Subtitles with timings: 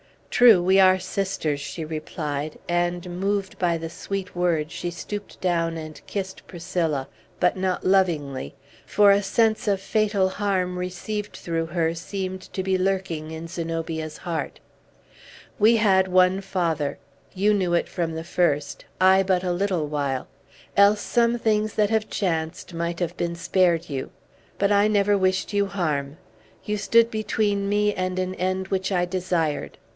[0.31, 5.77] "True, we are sisters!" she replied; and, moved by the sweet word, she stooped down
[5.77, 7.07] and kissed Priscilla;
[7.39, 12.79] but not lovingly, for a sense of fatal harm received through her seemed to be
[12.79, 14.59] lurking in Zenobia's heart.
[15.59, 16.97] "We had one father!
[17.35, 20.27] You knew it from the first; I, but a little while,
[20.75, 24.09] else some things that have chanced might have been spared you.
[24.57, 26.17] But I never wished you harm.
[26.63, 29.77] You stood between me and an end which I desired.